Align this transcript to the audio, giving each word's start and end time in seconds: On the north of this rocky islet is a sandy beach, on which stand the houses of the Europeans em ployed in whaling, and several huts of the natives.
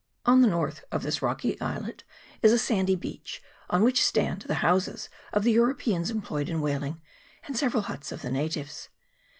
On 0.25 0.41
the 0.41 0.47
north 0.47 0.83
of 0.91 1.03
this 1.03 1.21
rocky 1.21 1.61
islet 1.61 2.03
is 2.41 2.51
a 2.51 2.57
sandy 2.57 2.95
beach, 2.95 3.39
on 3.69 3.83
which 3.83 4.03
stand 4.03 4.41
the 4.41 4.55
houses 4.65 5.09
of 5.31 5.43
the 5.43 5.51
Europeans 5.51 6.09
em 6.09 6.23
ployed 6.23 6.47
in 6.49 6.59
whaling, 6.59 6.99
and 7.45 7.55
several 7.55 7.83
huts 7.83 8.11
of 8.11 8.23
the 8.23 8.31
natives. 8.31 8.89